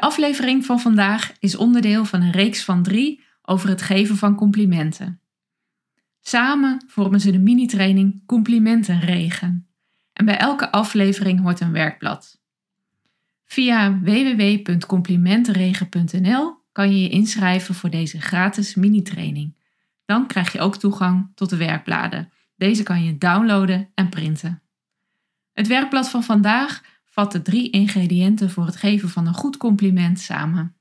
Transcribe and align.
De 0.00 0.06
aflevering 0.06 0.64
van 0.64 0.80
vandaag 0.80 1.32
is 1.38 1.56
onderdeel 1.56 2.04
van 2.04 2.22
een 2.22 2.30
reeks 2.30 2.64
van 2.64 2.82
drie 2.82 3.24
over 3.42 3.68
het 3.68 3.82
geven 3.82 4.16
van 4.16 4.34
complimenten. 4.34 5.20
Samen 6.20 6.84
vormen 6.86 7.20
ze 7.20 7.30
de 7.30 7.38
mini-training 7.38 8.26
Complimentenregen. 8.26 9.68
En 10.12 10.24
bij 10.24 10.36
elke 10.36 10.72
aflevering 10.72 11.40
hoort 11.40 11.60
een 11.60 11.72
werkblad. 11.72 12.40
Via 13.44 14.00
www.complimentenregen.nl 14.00 16.54
kan 16.72 16.90
je 16.90 17.02
je 17.02 17.08
inschrijven 17.08 17.74
voor 17.74 17.90
deze 17.90 18.20
gratis 18.20 18.74
mini-training. 18.74 19.56
Dan 20.04 20.26
krijg 20.26 20.52
je 20.52 20.60
ook 20.60 20.76
toegang 20.76 21.32
tot 21.34 21.50
de 21.50 21.56
werkbladen. 21.56 22.32
Deze 22.56 22.82
kan 22.82 23.04
je 23.04 23.18
downloaden 23.18 23.90
en 23.94 24.08
printen. 24.08 24.62
Het 25.52 25.66
werkblad 25.66 26.08
van 26.08 26.22
vandaag 26.22 26.82
vat 27.10 27.32
de 27.32 27.42
drie 27.42 27.70
ingrediënten 27.70 28.50
voor 28.50 28.66
het 28.66 28.76
geven 28.76 29.08
van 29.08 29.26
een 29.26 29.34
goed 29.34 29.56
compliment 29.56 30.20
samen. 30.20 30.74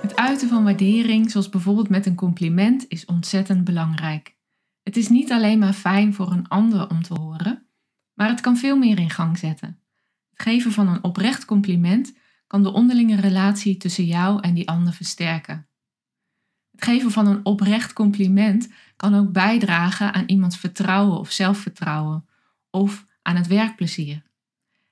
Het 0.00 0.16
uiten 0.16 0.48
van 0.48 0.64
waardering, 0.64 1.30
zoals 1.30 1.48
bijvoorbeeld 1.48 1.88
met 1.88 2.06
een 2.06 2.14
compliment, 2.14 2.84
is 2.88 3.04
ontzettend 3.04 3.64
belangrijk. 3.64 4.36
Het 4.82 4.96
is 4.96 5.08
niet 5.08 5.32
alleen 5.32 5.58
maar 5.58 5.72
fijn 5.72 6.14
voor 6.14 6.32
een 6.32 6.48
ander 6.48 6.90
om 6.90 7.02
te 7.02 7.14
horen, 7.14 7.66
maar 8.14 8.28
het 8.28 8.40
kan 8.40 8.56
veel 8.56 8.76
meer 8.76 8.98
in 8.98 9.10
gang 9.10 9.38
zetten. 9.38 9.78
Het 10.30 10.42
geven 10.42 10.72
van 10.72 10.88
een 10.88 11.04
oprecht 11.04 11.44
compliment 11.44 12.14
kan 12.54 12.62
de 12.62 12.72
onderlinge 12.72 13.20
relatie 13.20 13.76
tussen 13.76 14.04
jou 14.04 14.40
en 14.40 14.54
die 14.54 14.68
ander 14.68 14.92
versterken. 14.92 15.66
Het 16.70 16.84
geven 16.84 17.10
van 17.10 17.26
een 17.26 17.44
oprecht 17.44 17.92
compliment 17.92 18.68
kan 18.96 19.14
ook 19.14 19.32
bijdragen 19.32 20.12
aan 20.14 20.24
iemands 20.26 20.56
vertrouwen 20.56 21.18
of 21.18 21.30
zelfvertrouwen 21.30 22.28
of 22.70 23.06
aan 23.22 23.36
het 23.36 23.46
werkplezier. 23.46 24.22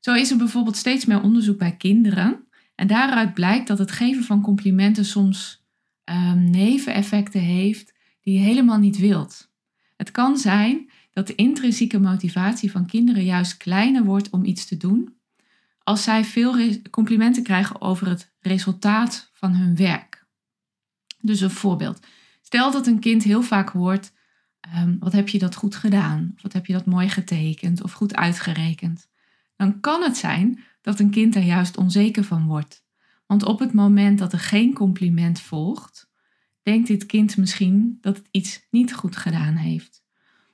Zo 0.00 0.14
is 0.14 0.30
er 0.30 0.36
bijvoorbeeld 0.36 0.76
steeds 0.76 1.04
meer 1.04 1.22
onderzoek 1.22 1.58
bij 1.58 1.76
kinderen. 1.76 2.46
En 2.74 2.86
daaruit 2.86 3.34
blijkt 3.34 3.66
dat 3.66 3.78
het 3.78 3.90
geven 3.90 4.24
van 4.24 4.42
complimenten 4.42 5.04
soms 5.04 5.64
um, 6.04 6.50
neveneffecten 6.50 7.40
heeft 7.40 7.94
die 8.20 8.34
je 8.34 8.44
helemaal 8.44 8.78
niet 8.78 8.98
wilt. 8.98 9.50
Het 9.98 10.10
kan 10.10 10.36
zijn 10.36 10.90
dat 11.12 11.26
de 11.26 11.34
intrinsieke 11.34 11.98
motivatie 11.98 12.70
van 12.70 12.86
kinderen 12.86 13.24
juist 13.24 13.56
kleiner 13.56 14.04
wordt 14.04 14.30
om 14.30 14.44
iets 14.44 14.66
te 14.66 14.76
doen 14.76 15.16
als 15.82 16.02
zij 16.02 16.24
veel 16.24 16.80
complimenten 16.90 17.42
krijgen 17.42 17.80
over 17.80 18.08
het 18.08 18.32
resultaat 18.40 19.30
van 19.32 19.54
hun 19.54 19.76
werk. 19.76 20.26
Dus 21.20 21.40
een 21.40 21.50
voorbeeld. 21.50 22.06
Stel 22.42 22.70
dat 22.70 22.86
een 22.86 22.98
kind 22.98 23.22
heel 23.22 23.42
vaak 23.42 23.68
hoort: 23.68 24.12
um, 24.76 24.96
Wat 24.98 25.12
heb 25.12 25.28
je 25.28 25.38
dat 25.38 25.54
goed 25.54 25.74
gedaan? 25.74 26.32
Of 26.34 26.42
wat 26.42 26.52
heb 26.52 26.66
je 26.66 26.72
dat 26.72 26.86
mooi 26.86 27.08
getekend 27.08 27.82
of 27.82 27.92
goed 27.92 28.14
uitgerekend? 28.14 29.08
Dan 29.56 29.80
kan 29.80 30.02
het 30.02 30.16
zijn 30.16 30.60
dat 30.80 31.00
een 31.00 31.10
kind 31.10 31.34
er 31.34 31.42
juist 31.42 31.76
onzeker 31.76 32.24
van 32.24 32.46
wordt. 32.46 32.84
Want 33.26 33.44
op 33.44 33.58
het 33.58 33.72
moment 33.72 34.18
dat 34.18 34.32
er 34.32 34.38
geen 34.38 34.74
compliment 34.74 35.40
volgt, 35.40 36.07
denkt 36.68 36.88
dit 36.88 37.06
kind 37.06 37.36
misschien 37.36 37.98
dat 38.00 38.16
het 38.16 38.28
iets 38.30 38.66
niet 38.70 38.94
goed 38.94 39.16
gedaan 39.16 39.54
heeft. 39.54 40.02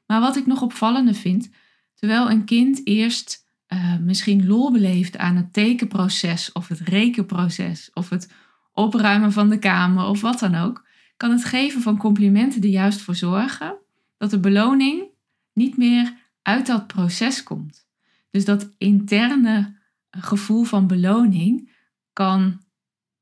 Maar 0.06 0.20
wat 0.20 0.36
ik 0.36 0.46
nog 0.46 0.62
opvallender 0.62 1.14
vind, 1.14 1.50
terwijl 1.94 2.30
een 2.30 2.44
kind 2.44 2.86
eerst 2.86 3.46
uh, 3.68 3.98
misschien 3.98 4.46
lol 4.46 4.72
beleeft 4.72 5.18
aan 5.18 5.36
het 5.36 5.52
tekenproces 5.52 6.52
of 6.52 6.68
het 6.68 6.80
rekenproces 6.80 7.90
of 7.94 8.08
het 8.08 8.32
opruimen 8.72 9.32
van 9.32 9.48
de 9.48 9.58
kamer 9.58 10.04
of 10.04 10.20
wat 10.20 10.38
dan 10.38 10.54
ook, 10.54 10.86
kan 11.16 11.30
het 11.30 11.44
geven 11.44 11.82
van 11.82 11.96
complimenten 11.98 12.62
er 12.62 12.68
juist 12.68 13.00
voor 13.00 13.14
zorgen 13.14 13.76
dat 14.16 14.30
de 14.30 14.40
beloning 14.40 15.04
niet 15.52 15.76
meer 15.76 16.12
uit 16.42 16.66
dat 16.66 16.86
proces 16.86 17.42
komt. 17.42 17.86
Dus 18.30 18.44
dat 18.44 18.74
interne 18.78 19.76
gevoel 20.10 20.64
van 20.64 20.86
beloning 20.86 21.70
kan 22.12 22.60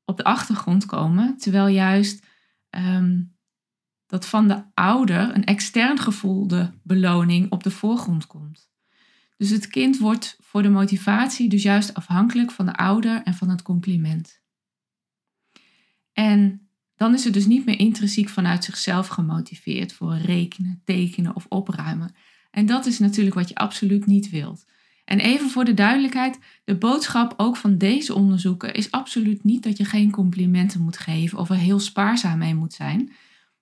op 0.05 0.17
de 0.17 0.23
achtergrond 0.23 0.85
komen, 0.85 1.37
terwijl 1.37 1.67
juist 1.67 2.25
Ehm, 2.73 3.21
dat 4.05 4.25
van 4.25 4.47
de 4.47 4.63
ouder 4.73 5.35
een 5.35 5.43
extern 5.43 5.99
gevoelde 5.99 6.73
beloning 6.83 7.51
op 7.51 7.63
de 7.63 7.71
voorgrond 7.71 8.27
komt. 8.27 8.69
Dus 9.37 9.49
het 9.49 9.67
kind 9.67 9.97
wordt 9.97 10.37
voor 10.39 10.61
de 10.61 10.69
motivatie 10.69 11.49
dus 11.49 11.63
juist 11.63 11.93
afhankelijk 11.93 12.51
van 12.51 12.65
de 12.65 12.75
ouder 12.75 13.23
en 13.23 13.33
van 13.33 13.49
het 13.49 13.61
compliment. 13.61 14.41
En 16.13 16.69
dan 16.95 17.13
is 17.13 17.23
het 17.23 17.33
dus 17.33 17.45
niet 17.45 17.65
meer 17.65 17.79
intrinsiek 17.79 18.29
vanuit 18.29 18.63
zichzelf 18.63 19.07
gemotiveerd 19.07 19.93
voor 19.93 20.15
rekenen, 20.15 20.81
tekenen 20.85 21.35
of 21.35 21.45
opruimen. 21.49 22.15
En 22.51 22.65
dat 22.65 22.85
is 22.85 22.99
natuurlijk 22.99 23.35
wat 23.35 23.49
je 23.49 23.55
absoluut 23.55 24.05
niet 24.05 24.29
wilt. 24.29 24.65
En 25.13 25.19
even 25.19 25.49
voor 25.49 25.65
de 25.65 25.73
duidelijkheid, 25.73 26.39
de 26.63 26.75
boodschap 26.75 27.33
ook 27.37 27.57
van 27.57 27.77
deze 27.77 28.13
onderzoeken 28.13 28.73
is 28.73 28.91
absoluut 28.91 29.43
niet 29.43 29.63
dat 29.63 29.77
je 29.77 29.85
geen 29.85 30.11
complimenten 30.11 30.81
moet 30.81 30.97
geven 30.97 31.37
of 31.37 31.49
er 31.49 31.55
heel 31.55 31.79
spaarzaam 31.79 32.37
mee 32.37 32.55
moet 32.55 32.73
zijn, 32.73 33.11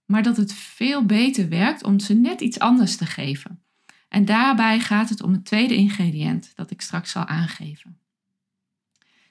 maar 0.06 0.24
dat 0.24 0.38
het 0.38 0.54
veel 0.54 1.06
beter 1.06 1.50
werkt 1.50 1.84
om 1.84 2.00
ze 2.00 2.14
net 2.14 2.42
iets 2.42 2.60
anders 2.60 2.96
te 2.96 3.06
geven. 3.06 3.64
En 4.10 4.26
daarbij 4.26 4.80
gaat 4.80 5.10
het 5.10 5.22
om 5.22 5.32
het 5.32 5.46
tweede 5.46 5.76
ingrediënt 5.76 6.52
dat 6.56 6.72
ik 6.72 6.82
straks 6.82 7.12
zal 7.12 7.26
aangeven. 7.26 7.98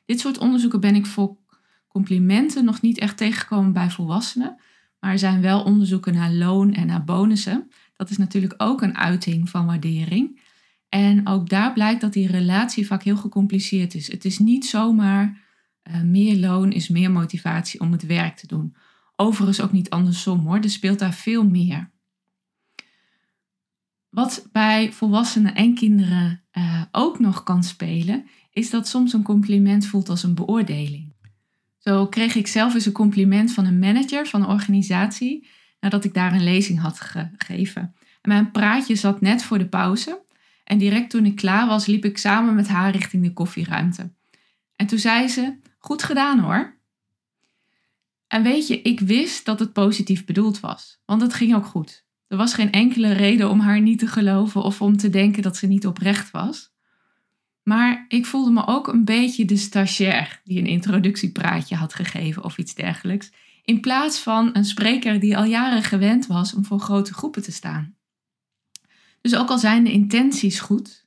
Dit 0.05 0.21
soort 0.21 0.39
onderzoeken 0.39 0.81
ben 0.81 0.95
ik 0.95 1.07
voor 1.07 1.37
complimenten 1.89 2.65
nog 2.65 2.81
niet 2.81 2.99
echt 2.99 3.17
tegengekomen 3.17 3.73
bij 3.73 3.91
volwassenen, 3.91 4.61
maar 4.99 5.13
er 5.13 5.19
zijn 5.19 5.41
wel 5.41 5.63
onderzoeken 5.63 6.15
naar 6.15 6.33
loon 6.33 6.73
en 6.75 6.87
naar 6.87 7.05
bonussen. 7.05 7.71
Dat 7.97 8.11
is 8.11 8.17
natuurlijk 8.17 8.55
ook 8.57 8.83
een 8.83 8.97
uiting 8.97 9.49
van 9.49 9.67
waardering. 9.67 10.49
En 10.91 11.27
ook 11.27 11.49
daar 11.49 11.73
blijkt 11.73 12.01
dat 12.01 12.13
die 12.13 12.27
relatie 12.27 12.87
vaak 12.87 13.03
heel 13.03 13.17
gecompliceerd 13.17 13.95
is. 13.95 14.13
Het 14.13 14.25
is 14.25 14.39
niet 14.39 14.67
zomaar 14.67 15.49
uh, 15.91 16.03
meer 16.03 16.37
loon 16.37 16.73
is 16.73 16.89
meer 16.89 17.11
motivatie 17.11 17.81
om 17.81 17.93
het 17.93 18.07
werk 18.07 18.37
te 18.37 18.47
doen. 18.47 18.77
Overigens 19.17 19.61
ook 19.61 19.73
niet 19.73 19.91
andersom 19.91 20.47
hoor, 20.47 20.59
er 20.59 20.71
speelt 20.71 20.99
daar 20.99 21.15
veel 21.15 21.45
meer. 21.45 21.91
Wat 24.09 24.49
bij 24.53 24.93
volwassenen 24.93 25.55
en 25.55 25.75
kinderen 25.75 26.43
uh, 26.53 26.83
ook 26.91 27.19
nog 27.19 27.43
kan 27.43 27.65
spelen, 27.65 28.27
is 28.53 28.71
dat 28.71 28.89
soms 28.89 29.13
een 29.13 29.23
compliment 29.23 29.87
voelt 29.87 30.09
als 30.09 30.23
een 30.23 30.35
beoordeling. 30.35 31.13
Zo 31.79 32.07
kreeg 32.07 32.35
ik 32.35 32.47
zelf 32.47 32.75
eens 32.75 32.87
een 32.87 32.93
compliment 32.93 33.53
van 33.53 33.65
een 33.65 33.79
manager 33.79 34.27
van 34.27 34.43
een 34.43 34.49
organisatie 34.49 35.49
nadat 35.81 36.05
ik 36.05 36.15
daar 36.15 36.33
een 36.33 36.45
lezing 36.45 36.81
had 36.81 37.01
gegeven. 37.01 37.83
En 38.21 38.29
mijn 38.29 38.51
praatje 38.51 38.95
zat 38.95 39.21
net 39.21 39.43
voor 39.43 39.59
de 39.59 39.69
pauze 39.69 40.23
en 40.71 40.79
direct 40.79 41.11
toen 41.11 41.27
ik 41.27 41.37
klaar 41.37 41.67
was, 41.67 41.87
liep 41.87 42.05
ik 42.05 42.19
samen 42.19 42.55
met 42.55 42.69
haar 42.69 42.93
richting 42.93 43.23
de 43.23 43.33
koffieruimte. 43.33 44.13
En 44.77 44.87
toen 44.87 44.99
zei 44.99 45.29
ze: 45.29 45.59
Goed 45.79 46.03
gedaan 46.03 46.39
hoor. 46.39 46.79
En 48.27 48.43
weet 48.43 48.67
je, 48.67 48.83
ik 48.83 49.01
wist 49.01 49.45
dat 49.45 49.59
het 49.59 49.73
positief 49.73 50.25
bedoeld 50.25 50.61
was, 50.61 51.01
want 51.05 51.23
het 51.23 51.35
ging 51.35 51.55
ook 51.55 51.67
goed. 51.67 52.05
Er 52.29 52.37
was 52.37 52.55
geen 52.55 52.73
enkele 52.73 53.13
reden 53.13 53.51
om 53.51 53.61
haar 53.61 53.81
niet 53.81 53.99
te 53.99 54.07
geloven 54.07 54.63
of 54.63 54.83
om 54.83 54.97
te 54.97 55.11
denken 55.11 55.43
dat 55.43 55.57
ze 55.57 55.67
niet 55.67 55.87
oprecht 55.87 56.31
was. 56.31 56.73
Maar 57.63 58.05
ik 58.09 58.27
voelde 58.27 58.51
me 58.51 58.67
ook 58.67 58.89
een 58.89 59.05
beetje 59.05 59.45
de 59.45 59.57
stagiair 59.57 60.41
die 60.45 60.59
een 60.59 60.67
introductiepraatje 60.67 61.77
had 61.77 61.95
gegeven 61.95 62.45
of 62.45 62.59
iets 62.59 62.75
dergelijks, 62.75 63.33
in 63.65 63.81
plaats 63.81 64.19
van 64.19 64.51
een 64.53 64.65
spreker 64.65 65.21
die 65.21 65.37
al 65.37 65.45
jaren 65.45 65.83
gewend 65.83 66.27
was 66.27 66.55
om 66.55 66.65
voor 66.65 66.81
grote 66.81 67.15
groepen 67.15 67.43
te 67.43 67.53
staan. 67.53 67.99
Dus 69.21 69.37
ook 69.37 69.49
al 69.49 69.59
zijn 69.59 69.85
de 69.85 69.93
intenties 69.93 70.61
goed, 70.61 71.07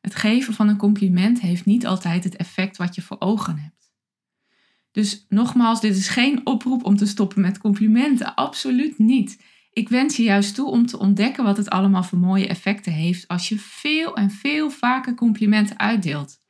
het 0.00 0.14
geven 0.14 0.54
van 0.54 0.68
een 0.68 0.76
compliment 0.76 1.40
heeft 1.40 1.64
niet 1.64 1.86
altijd 1.86 2.24
het 2.24 2.36
effect 2.36 2.76
wat 2.76 2.94
je 2.94 3.02
voor 3.02 3.16
ogen 3.20 3.58
hebt. 3.58 3.92
Dus 4.92 5.26
nogmaals, 5.28 5.80
dit 5.80 5.96
is 5.96 6.08
geen 6.08 6.46
oproep 6.46 6.84
om 6.84 6.96
te 6.96 7.06
stoppen 7.06 7.40
met 7.40 7.58
complimenten, 7.58 8.34
absoluut 8.34 8.98
niet. 8.98 9.42
Ik 9.72 9.88
wens 9.88 10.16
je 10.16 10.22
juist 10.22 10.54
toe 10.54 10.70
om 10.70 10.86
te 10.86 10.98
ontdekken 10.98 11.44
wat 11.44 11.56
het 11.56 11.70
allemaal 11.70 12.02
voor 12.02 12.18
mooie 12.18 12.46
effecten 12.46 12.92
heeft 12.92 13.28
als 13.28 13.48
je 13.48 13.58
veel 13.58 14.16
en 14.16 14.30
veel 14.30 14.70
vaker 14.70 15.14
complimenten 15.14 15.78
uitdeelt. 15.78 16.40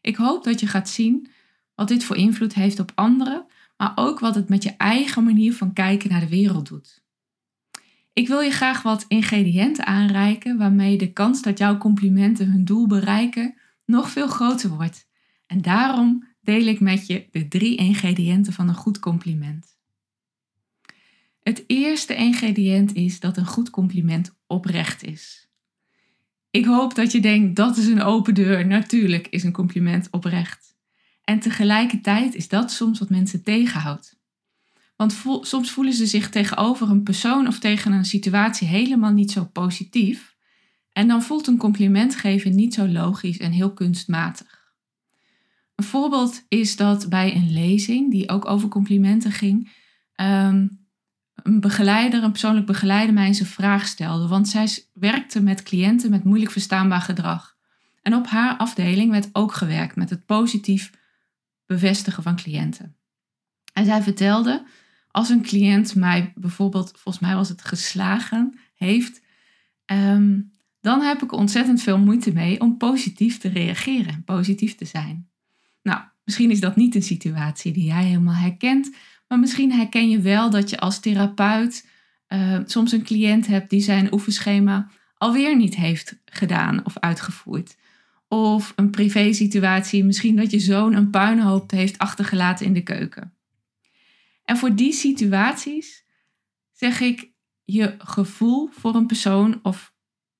Ik 0.00 0.16
hoop 0.16 0.44
dat 0.44 0.60
je 0.60 0.66
gaat 0.66 0.88
zien 0.88 1.30
wat 1.74 1.88
dit 1.88 2.04
voor 2.04 2.16
invloed 2.16 2.54
heeft 2.54 2.80
op 2.80 2.92
anderen, 2.94 3.46
maar 3.76 3.92
ook 3.94 4.20
wat 4.20 4.34
het 4.34 4.48
met 4.48 4.62
je 4.62 4.74
eigen 4.76 5.24
manier 5.24 5.54
van 5.54 5.72
kijken 5.72 6.10
naar 6.10 6.20
de 6.20 6.28
wereld 6.28 6.68
doet. 6.68 7.04
Ik 8.16 8.28
wil 8.28 8.40
je 8.40 8.50
graag 8.50 8.82
wat 8.82 9.04
ingrediënten 9.08 9.86
aanreiken 9.86 10.58
waarmee 10.58 10.98
de 10.98 11.12
kans 11.12 11.42
dat 11.42 11.58
jouw 11.58 11.78
complimenten 11.78 12.50
hun 12.50 12.64
doel 12.64 12.86
bereiken 12.86 13.54
nog 13.84 14.10
veel 14.10 14.28
groter 14.28 14.70
wordt. 14.70 15.08
En 15.46 15.62
daarom 15.62 16.28
deel 16.40 16.66
ik 16.66 16.80
met 16.80 17.06
je 17.06 17.28
de 17.30 17.48
drie 17.48 17.76
ingrediënten 17.76 18.52
van 18.52 18.68
een 18.68 18.74
goed 18.74 18.98
compliment. 18.98 19.78
Het 21.42 21.64
eerste 21.66 22.14
ingrediënt 22.14 22.94
is 22.94 23.20
dat 23.20 23.36
een 23.36 23.46
goed 23.46 23.70
compliment 23.70 24.36
oprecht 24.46 25.04
is. 25.04 25.48
Ik 26.50 26.64
hoop 26.64 26.94
dat 26.94 27.12
je 27.12 27.20
denkt 27.20 27.56
dat 27.56 27.76
is 27.76 27.86
een 27.86 28.02
open 28.02 28.34
deur. 28.34 28.66
Natuurlijk 28.66 29.28
is 29.28 29.42
een 29.42 29.52
compliment 29.52 30.10
oprecht. 30.10 30.76
En 31.24 31.38
tegelijkertijd 31.38 32.34
is 32.34 32.48
dat 32.48 32.72
soms 32.72 32.98
wat 32.98 33.10
mensen 33.10 33.42
tegenhoudt. 33.42 34.18
Want 34.96 35.22
soms 35.40 35.70
voelen 35.70 35.92
ze 35.92 36.06
zich 36.06 36.30
tegenover 36.30 36.90
een 36.90 37.02
persoon 37.02 37.46
of 37.46 37.58
tegen 37.58 37.92
een 37.92 38.04
situatie 38.04 38.68
helemaal 38.68 39.12
niet 39.12 39.30
zo 39.30 39.44
positief. 39.44 40.36
En 40.92 41.08
dan 41.08 41.22
voelt 41.22 41.46
een 41.46 41.56
compliment 41.56 42.16
geven 42.16 42.54
niet 42.54 42.74
zo 42.74 42.88
logisch 42.88 43.38
en 43.38 43.52
heel 43.52 43.72
kunstmatig. 43.72 44.74
Een 45.74 45.84
voorbeeld 45.84 46.44
is 46.48 46.76
dat 46.76 47.08
bij 47.08 47.34
een 47.34 47.52
lezing, 47.52 48.10
die 48.10 48.28
ook 48.28 48.46
over 48.46 48.68
complimenten 48.68 49.32
ging, 49.32 49.72
ehm, 50.14 50.68
een 51.34 51.60
begeleider, 51.60 52.22
een 52.22 52.30
persoonlijk 52.30 52.66
begeleider, 52.66 53.14
mij 53.14 53.28
een 53.28 53.34
vraag 53.34 53.86
stelde. 53.86 54.28
Want 54.28 54.48
zij 54.48 54.68
werkte 54.92 55.42
met 55.42 55.62
cliënten 55.62 56.10
met 56.10 56.24
moeilijk 56.24 56.50
verstaanbaar 56.50 57.00
gedrag. 57.00 57.56
En 58.02 58.14
op 58.14 58.26
haar 58.26 58.56
afdeling 58.56 59.10
werd 59.10 59.28
ook 59.32 59.52
gewerkt 59.52 59.96
met 59.96 60.10
het 60.10 60.26
positief 60.26 60.90
bevestigen 61.66 62.22
van 62.22 62.36
cliënten. 62.36 62.96
En 63.72 63.84
zij 63.84 64.02
vertelde, 64.02 64.66
als 65.16 65.28
een 65.28 65.42
cliënt 65.42 65.94
mij 65.94 66.32
bijvoorbeeld, 66.34 66.92
volgens 66.94 67.18
mij 67.18 67.34
was 67.34 67.48
het 67.48 67.64
geslagen, 67.64 68.58
heeft, 68.74 69.22
ehm, 69.84 70.40
dan 70.80 71.00
heb 71.00 71.22
ik 71.22 71.32
ontzettend 71.32 71.82
veel 71.82 71.98
moeite 71.98 72.32
mee 72.32 72.60
om 72.60 72.76
positief 72.76 73.38
te 73.38 73.48
reageren, 73.48 74.22
positief 74.24 74.74
te 74.74 74.84
zijn. 74.84 75.28
Nou, 75.82 76.00
misschien 76.24 76.50
is 76.50 76.60
dat 76.60 76.76
niet 76.76 76.94
een 76.94 77.02
situatie 77.02 77.72
die 77.72 77.84
jij 77.84 78.04
helemaal 78.04 78.34
herkent, 78.34 78.94
maar 79.28 79.38
misschien 79.38 79.72
herken 79.72 80.08
je 80.10 80.20
wel 80.20 80.50
dat 80.50 80.70
je 80.70 80.78
als 80.78 81.00
therapeut 81.00 81.88
uh, 82.28 82.58
soms 82.64 82.92
een 82.92 83.04
cliënt 83.04 83.46
hebt 83.46 83.70
die 83.70 83.80
zijn 83.80 84.12
oefenschema 84.12 84.90
alweer 85.14 85.56
niet 85.56 85.76
heeft 85.76 86.18
gedaan 86.24 86.84
of 86.84 86.98
uitgevoerd. 86.98 87.76
Of 88.28 88.72
een 88.76 88.90
privé 88.90 89.32
situatie, 89.32 90.04
misschien 90.04 90.36
dat 90.36 90.50
je 90.50 90.58
zoon 90.58 90.94
een 90.94 91.10
puinhoop 91.10 91.70
heeft 91.70 91.98
achtergelaten 91.98 92.66
in 92.66 92.72
de 92.72 92.82
keuken. 92.82 93.35
En 94.46 94.56
voor 94.56 94.74
die 94.74 94.92
situaties 94.92 96.04
zeg 96.72 97.00
ik, 97.00 97.30
je 97.64 97.94
gevoel 97.98 98.68
voor 98.72 98.94
een 98.94 99.06
persoon 99.06 99.58
of 99.62 99.94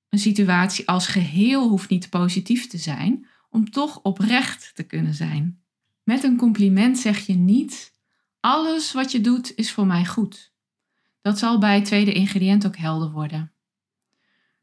een 0.09 0.19
situatie 0.19 0.87
als 0.87 1.07
geheel 1.07 1.69
hoeft 1.69 1.89
niet 1.89 2.09
positief 2.09 2.67
te 2.67 2.77
zijn, 2.77 3.27
om 3.49 3.69
toch 3.69 4.01
oprecht 4.01 4.71
te 4.75 4.83
kunnen 4.83 5.13
zijn. 5.13 5.61
Met 6.03 6.23
een 6.23 6.37
compliment 6.37 6.97
zeg 6.97 7.25
je 7.25 7.33
niet, 7.33 7.93
alles 8.39 8.93
wat 8.93 9.11
je 9.11 9.21
doet 9.21 9.55
is 9.55 9.71
voor 9.71 9.85
mij 9.85 10.05
goed. 10.05 10.53
Dat 11.21 11.39
zal 11.39 11.59
bij 11.59 11.75
het 11.75 11.85
tweede 11.85 12.13
ingrediënt 12.13 12.65
ook 12.65 12.77
helder 12.77 13.11
worden. 13.11 13.51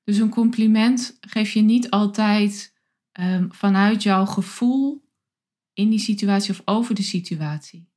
Dus 0.05 0.19
een 0.19 0.29
compliment 0.29 1.17
geef 1.21 1.51
je 1.51 1.61
niet 1.61 1.91
altijd 1.91 2.75
um, 3.21 3.53
vanuit 3.53 4.03
jouw 4.03 4.25
gevoel 4.25 5.05
in 5.73 5.91
die 5.91 5.99
situatie 5.99 6.51
of 6.51 6.63
over 6.65 6.95
de 6.95 7.03
situatie. 7.03 7.89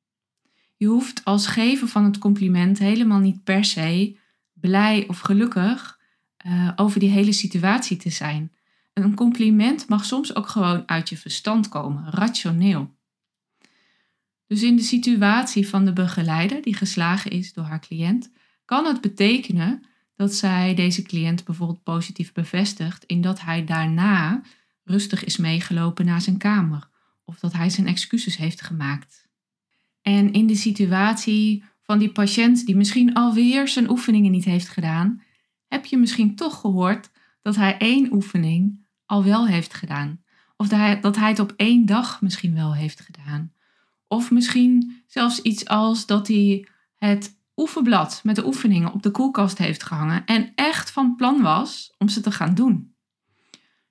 Je 0.78 0.88
hoeft 0.88 1.26
als 1.26 1.48
gever 1.48 1.88
van 1.88 2.04
het 2.04 2.18
compliment 2.18 2.80
helemaal 2.80 3.20
niet 3.20 3.44
per 3.44 3.66
se 3.66 4.18
blij 4.54 5.08
of 5.08 5.20
gelukkig 5.20 6.00
uh, 6.46 6.72
over 6.76 7.00
die 7.00 7.10
hele 7.10 7.32
situatie 7.32 7.98
te 7.98 8.10
zijn. 8.10 8.52
Een 8.94 9.16
compliment 9.16 9.88
mag 9.88 10.06
soms 10.06 10.36
ook 10.36 10.48
gewoon 10.48 10.84
uit 10.88 11.10
je 11.10 11.18
verstand 11.18 11.70
komen, 11.70 12.10
rationeel. 12.12 12.96
Dus 14.48 14.64
in 14.64 14.76
de 14.76 14.82
situatie 14.82 15.68
van 15.68 15.86
de 15.86 15.94
begeleider 15.94 16.62
die 16.62 16.76
geslagen 16.76 17.32
is 17.32 17.54
door 17.54 17.64
haar 17.64 17.80
cliënt, 17.80 18.32
kan 18.66 18.86
het 18.86 19.02
betekenen 19.02 19.86
dat 20.16 20.34
zij 20.34 20.74
deze 20.76 21.02
cliënt 21.02 21.44
bijvoorbeeld 21.44 21.84
positief 21.84 22.34
bevestigt 22.34 23.04
in 23.04 23.22
dat 23.22 23.42
hij 23.42 23.66
daarna 23.66 24.42
rustig 24.84 25.24
is 25.24 25.38
meegelopen 25.38 26.06
naar 26.06 26.22
zijn 26.22 26.38
kamer 26.38 26.90
of 27.26 27.40
dat 27.40 27.54
hij 27.54 27.70
zijn 27.70 27.88
excuses 27.88 28.38
heeft 28.38 28.62
gemaakt. 28.62 29.27
En 30.08 30.32
in 30.32 30.48
de 30.48 30.56
situatie 30.56 31.64
van 31.82 32.00
die 32.00 32.12
patiënt 32.12 32.66
die 32.66 32.76
misschien 32.76 33.14
alweer 33.14 33.68
zijn 33.68 33.90
oefeningen 33.90 34.32
niet 34.32 34.46
heeft 34.46 34.70
gedaan, 34.70 35.22
heb 35.68 35.86
je 35.86 35.98
misschien 35.98 36.36
toch 36.36 36.60
gehoord 36.60 37.10
dat 37.42 37.56
hij 37.56 37.78
één 37.78 38.14
oefening 38.14 38.86
al 39.06 39.24
wel 39.24 39.48
heeft 39.48 39.74
gedaan. 39.74 40.22
Of 40.58 40.68
dat 41.02 41.16
hij, 41.16 41.30
het 41.30 41.40
op 41.40 41.54
één 41.58 41.86
dag 41.86 42.22
misschien 42.22 42.54
wel 42.54 42.76
heeft 42.76 43.00
gedaan. 43.00 43.54
Of 44.08 44.32
misschien 44.32 45.04
zelfs 45.08 45.42
iets 45.42 45.68
als 45.68 46.06
dat 46.06 46.28
hij 46.28 46.68
het 46.96 47.40
oefenblad 47.56 48.22
met 48.24 48.36
de 48.36 48.46
oefeningen 48.46 48.94
op 48.94 49.04
de 49.04 49.12
koelkast 49.12 49.58
heeft 49.58 49.84
gehangen 49.84 50.26
en 50.26 50.52
echt 50.56 50.92
van 50.92 51.16
plan 51.16 51.42
was 51.42 51.94
om 51.98 52.10
ze 52.10 52.22
te 52.22 52.32
gaan 52.32 52.56
doen. 52.56 52.96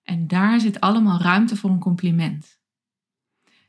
En 0.02 0.26
daar 0.26 0.60
zit 0.60 0.80
allemaal 0.80 1.20
ruimte 1.20 1.56
voor 1.56 1.70
een 1.70 1.78
compliment. 1.78 2.60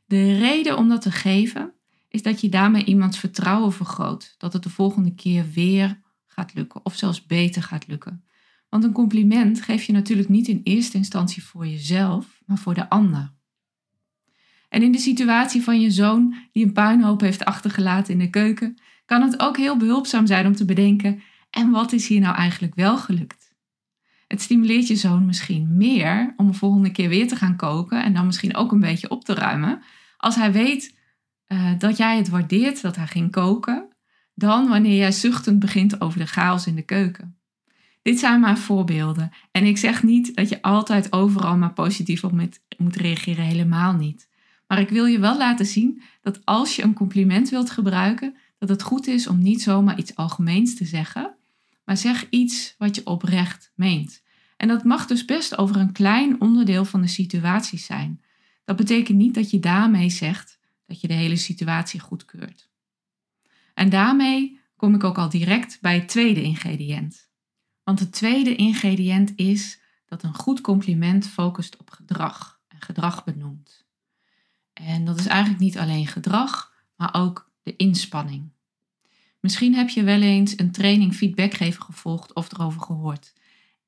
De 0.04 0.38
reden 0.38 0.76
om 0.76 0.88
dat 0.88 1.02
te 1.02 1.12
geven 1.12 1.72
is 2.08 2.22
dat 2.22 2.40
je 2.40 2.48
daarmee 2.48 2.84
iemands 2.84 3.18
vertrouwen 3.18 3.72
vergroot 3.72 4.34
dat 4.38 4.52
het 4.52 4.62
de 4.62 4.70
volgende 4.70 5.14
keer 5.14 5.50
weer 5.54 6.00
gaat 6.26 6.54
lukken 6.54 6.84
of 6.84 6.96
zelfs 6.96 7.26
beter 7.26 7.62
gaat 7.62 7.86
lukken. 7.86 8.24
Want 8.68 8.84
een 8.84 8.92
compliment 8.92 9.62
geef 9.62 9.82
je 9.82 9.92
natuurlijk 9.92 10.28
niet 10.28 10.48
in 10.48 10.60
eerste 10.64 10.96
instantie 10.96 11.44
voor 11.44 11.66
jezelf, 11.66 12.40
maar 12.46 12.58
voor 12.58 12.74
de 12.74 12.88
ander. 12.88 13.36
En 14.68 14.82
in 14.82 14.92
de 14.92 14.98
situatie 14.98 15.62
van 15.62 15.80
je 15.80 15.90
zoon 15.90 16.34
die 16.52 16.64
een 16.64 16.72
puinhoop 16.72 17.20
heeft 17.20 17.44
achtergelaten 17.44 18.12
in 18.12 18.18
de 18.18 18.30
keuken, 18.30 18.78
kan 19.04 19.22
het 19.22 19.40
ook 19.40 19.56
heel 19.56 19.76
behulpzaam 19.76 20.26
zijn 20.26 20.46
om 20.46 20.54
te 20.54 20.64
bedenken: 20.64 21.22
en 21.50 21.70
wat 21.70 21.92
is 21.92 22.08
hier 22.08 22.20
nou 22.20 22.34
eigenlijk 22.34 22.74
wel 22.74 22.98
gelukt? 22.98 23.56
Het 24.26 24.42
stimuleert 24.42 24.88
je 24.88 24.96
zoon 24.96 25.26
misschien 25.26 25.76
meer 25.76 26.34
om 26.36 26.46
de 26.46 26.52
volgende 26.52 26.90
keer 26.90 27.08
weer 27.08 27.28
te 27.28 27.36
gaan 27.36 27.56
koken 27.56 28.04
en 28.04 28.14
dan 28.14 28.26
misschien 28.26 28.56
ook 28.56 28.72
een 28.72 28.80
beetje 28.80 29.10
op 29.10 29.24
te 29.24 29.34
ruimen. 29.34 29.82
Als 30.16 30.34
hij 30.34 30.52
weet 30.52 30.97
uh, 31.48 31.70
dat 31.78 31.96
jij 31.96 32.16
het 32.16 32.28
waardeert 32.28 32.82
dat 32.82 32.96
hij 32.96 33.06
ging 33.06 33.30
koken, 33.30 33.88
dan 34.34 34.68
wanneer 34.68 34.96
jij 34.96 35.12
zuchtend 35.12 35.58
begint 35.58 36.00
over 36.00 36.18
de 36.18 36.26
chaos 36.26 36.66
in 36.66 36.74
de 36.74 36.82
keuken. 36.82 37.38
Dit 38.02 38.18
zijn 38.18 38.40
maar 38.40 38.58
voorbeelden. 38.58 39.30
En 39.50 39.64
ik 39.64 39.78
zeg 39.78 40.02
niet 40.02 40.36
dat 40.36 40.48
je 40.48 40.62
altijd 40.62 41.12
overal 41.12 41.56
maar 41.56 41.72
positief 41.72 42.24
op 42.24 42.32
moet 42.76 42.96
reageren, 42.96 43.44
helemaal 43.44 43.92
niet. 43.92 44.28
Maar 44.66 44.80
ik 44.80 44.88
wil 44.88 45.06
je 45.06 45.18
wel 45.18 45.38
laten 45.38 45.66
zien 45.66 46.02
dat 46.22 46.44
als 46.44 46.76
je 46.76 46.82
een 46.82 46.94
compliment 46.94 47.48
wilt 47.48 47.70
gebruiken, 47.70 48.36
dat 48.58 48.68
het 48.68 48.82
goed 48.82 49.06
is 49.06 49.26
om 49.26 49.42
niet 49.42 49.62
zomaar 49.62 49.98
iets 49.98 50.16
algemeens 50.16 50.76
te 50.76 50.84
zeggen, 50.84 51.34
maar 51.84 51.96
zeg 51.96 52.26
iets 52.30 52.74
wat 52.78 52.94
je 52.94 53.06
oprecht 53.06 53.72
meent. 53.74 54.22
En 54.56 54.68
dat 54.68 54.84
mag 54.84 55.06
dus 55.06 55.24
best 55.24 55.58
over 55.58 55.76
een 55.76 55.92
klein 55.92 56.40
onderdeel 56.40 56.84
van 56.84 57.00
de 57.00 57.06
situatie 57.06 57.78
zijn. 57.78 58.20
Dat 58.64 58.76
betekent 58.76 59.18
niet 59.18 59.34
dat 59.34 59.50
je 59.50 59.58
daarmee 59.58 60.10
zegt 60.10 60.57
dat 60.88 61.00
je 61.00 61.08
de 61.08 61.14
hele 61.14 61.36
situatie 61.36 62.00
goedkeurt. 62.00 62.70
En 63.74 63.88
daarmee 63.90 64.60
kom 64.76 64.94
ik 64.94 65.04
ook 65.04 65.18
al 65.18 65.28
direct 65.28 65.78
bij 65.80 65.94
het 65.94 66.08
tweede 66.08 66.42
ingrediënt. 66.42 67.30
Want 67.82 67.98
het 68.00 68.12
tweede 68.12 68.56
ingrediënt 68.56 69.32
is 69.36 69.80
dat 70.06 70.22
een 70.22 70.34
goed 70.34 70.60
compliment 70.60 71.26
focust 71.26 71.76
op 71.76 71.90
gedrag 71.90 72.60
en 72.68 72.80
gedrag 72.80 73.24
benoemt. 73.24 73.86
En 74.72 75.04
dat 75.04 75.18
is 75.18 75.26
eigenlijk 75.26 75.60
niet 75.60 75.78
alleen 75.78 76.06
gedrag, 76.06 76.72
maar 76.96 77.14
ook 77.14 77.50
de 77.62 77.76
inspanning. 77.76 78.52
Misschien 79.40 79.74
heb 79.74 79.88
je 79.88 80.02
wel 80.02 80.22
eens 80.22 80.58
een 80.58 80.72
training 80.72 81.14
feedbackgever 81.14 81.82
gevolgd 81.82 82.32
of 82.32 82.52
erover 82.52 82.80
gehoord. 82.80 83.32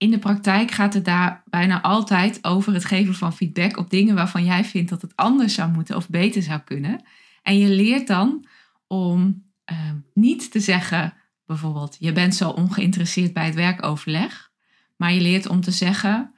In 0.01 0.11
de 0.11 0.19
praktijk 0.19 0.71
gaat 0.71 0.95
het 0.95 1.05
daar 1.05 1.43
bijna 1.47 1.83
altijd 1.83 2.45
over 2.45 2.73
het 2.73 2.85
geven 2.85 3.15
van 3.15 3.33
feedback 3.33 3.77
op 3.77 3.91
dingen 3.91 4.15
waarvan 4.15 4.45
jij 4.45 4.65
vindt 4.65 4.91
dat 4.91 5.03
het 5.03 5.17
anders 5.17 5.55
zou 5.55 5.71
moeten 5.71 5.97
of 5.97 6.09
beter 6.09 6.43
zou 6.43 6.61
kunnen. 6.61 7.05
En 7.43 7.59
je 7.59 7.69
leert 7.69 8.07
dan 8.07 8.47
om 8.87 9.45
uh, 9.73 9.91
niet 10.15 10.51
te 10.51 10.61
zeggen, 10.61 11.15
bijvoorbeeld, 11.47 11.97
je 11.99 12.13
bent 12.13 12.35
zo 12.35 12.51
ongeïnteresseerd 12.51 13.33
bij 13.33 13.45
het 13.45 13.55
werkoverleg, 13.55 14.51
maar 14.97 15.13
je 15.13 15.21
leert 15.21 15.49
om 15.49 15.61
te 15.61 15.71
zeggen, 15.71 16.35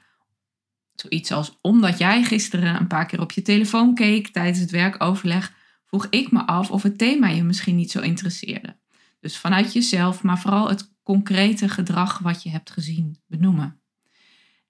zoiets 0.95 1.33
als, 1.33 1.59
omdat 1.61 1.99
jij 1.99 2.23
gisteren 2.23 2.76
een 2.76 2.87
paar 2.87 3.07
keer 3.07 3.21
op 3.21 3.33
je 3.33 3.42
telefoon 3.42 3.95
keek 3.95 4.28
tijdens 4.28 4.59
het 4.59 4.71
werkoverleg, 4.71 5.54
vroeg 5.87 6.07
ik 6.11 6.31
me 6.31 6.47
af 6.47 6.71
of 6.71 6.83
het 6.83 6.99
thema 6.99 7.28
je 7.28 7.42
misschien 7.42 7.76
niet 7.76 7.90
zo 7.90 8.00
interesseerde. 8.00 8.76
Dus 9.23 9.37
vanuit 9.37 9.73
jezelf, 9.73 10.23
maar 10.23 10.38
vooral 10.38 10.69
het 10.69 10.95
concrete 11.02 11.69
gedrag 11.69 12.19
wat 12.19 12.43
je 12.43 12.50
hebt 12.50 12.71
gezien 12.71 13.21
benoemen. 13.26 13.81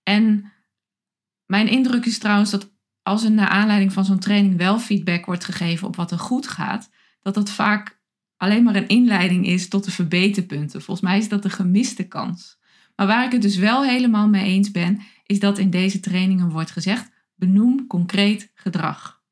En 0.03 0.53
mijn 1.47 1.69
indruk 1.69 2.05
is 2.05 2.19
trouwens 2.19 2.51
dat 2.51 2.73
als 3.03 3.25
er 3.25 3.31
naar 3.31 3.49
aanleiding 3.49 3.93
van 3.93 4.05
zo'n 4.05 4.19
training 4.19 4.57
wel 4.57 4.79
feedback 4.79 5.25
wordt 5.27 5.45
gegeven 5.45 5.87
op 5.87 5.97
wat 5.97 6.11
er 6.11 6.19
goed 6.19 6.49
gaat, 6.49 6.91
dat 7.21 7.35
dat 7.35 7.51
vaak 7.51 8.01
alleen 8.37 8.63
maar 8.63 8.77
een 8.77 8.89
inleiding 8.89 9.47
is 9.47 9.69
tot 9.69 9.85
de 9.85 9.91
verbeterpunten. 9.91 10.83
Volgens 10.83 11.07
mij 11.09 11.19
is 11.19 11.29
dat 11.29 11.43
de 11.43 11.51
gemiste 11.51 12.09
kans. 12.09 12.59
Maar 12.97 13.07
waar 13.07 13.25
ik 13.25 13.33
het 13.33 13.43
dus 13.43 13.57
wel 13.57 13.85
helemaal 13.85 14.29
mee 14.29 14.45
eens 14.45 14.71
ben, 14.71 15.01
is 15.27 15.41
dat 15.41 15.59
in 15.59 15.71
deze 15.71 16.01
trainingen 16.01 16.51
wordt 16.51 16.71
gezegd: 16.71 17.11
benoem 17.35 17.87
concreet 17.87 18.51
gedrag. 18.55 19.23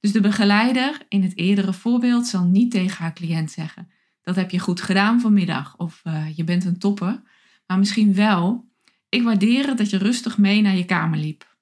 Dus 0.00 0.12
de 0.12 0.20
begeleider 0.20 1.02
in 1.08 1.22
het 1.22 1.36
eerdere 1.36 1.72
voorbeeld 1.72 2.26
zal 2.26 2.44
niet 2.44 2.70
tegen 2.70 3.02
haar 3.02 3.12
cliënt 3.12 3.50
zeggen: 3.50 3.90
dat 4.30 4.38
heb 4.38 4.50
je 4.50 4.58
goed 4.58 4.80
gedaan 4.80 5.20
vanmiddag 5.20 5.76
of 5.76 6.02
uh, 6.04 6.36
je 6.36 6.44
bent 6.44 6.64
een 6.64 6.78
topper. 6.78 7.22
Maar 7.66 7.78
misschien 7.78 8.14
wel, 8.14 8.68
ik 9.08 9.22
waardeer 9.22 9.66
het 9.66 9.78
dat 9.78 9.90
je 9.90 9.98
rustig 9.98 10.38
mee 10.38 10.62
naar 10.62 10.76
je 10.76 10.84
kamer 10.84 11.18
liep. 11.18 11.56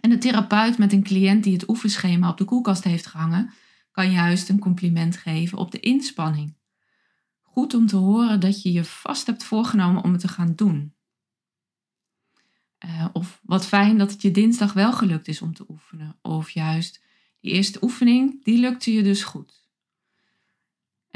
En 0.00 0.10
de 0.10 0.18
therapeut 0.18 0.78
met 0.78 0.92
een 0.92 1.02
cliënt 1.02 1.44
die 1.44 1.52
het 1.52 1.68
oefenschema 1.68 2.28
op 2.28 2.36
de 2.36 2.44
koelkast 2.44 2.84
heeft 2.84 3.06
gehangen, 3.06 3.52
kan 3.90 4.10
juist 4.10 4.48
een 4.48 4.58
compliment 4.58 5.16
geven 5.16 5.58
op 5.58 5.70
de 5.70 5.80
inspanning. 5.80 6.56
Goed 7.42 7.74
om 7.74 7.86
te 7.86 7.96
horen 7.96 8.40
dat 8.40 8.62
je 8.62 8.72
je 8.72 8.84
vast 8.84 9.26
hebt 9.26 9.44
voorgenomen 9.44 10.02
om 10.02 10.12
het 10.12 10.20
te 10.20 10.28
gaan 10.28 10.54
doen. 10.54 10.94
Uh, 12.84 13.06
of 13.12 13.40
wat 13.42 13.66
fijn 13.66 13.98
dat 13.98 14.10
het 14.10 14.22
je 14.22 14.30
dinsdag 14.30 14.72
wel 14.72 14.92
gelukt 14.92 15.28
is 15.28 15.42
om 15.42 15.54
te 15.54 15.64
oefenen. 15.68 16.18
Of 16.22 16.50
juist 16.50 17.04
die 17.40 17.52
eerste 17.52 17.82
oefening, 17.82 18.44
die 18.44 18.58
lukte 18.58 18.92
je 18.92 19.02
dus 19.02 19.24
goed. 19.24 19.67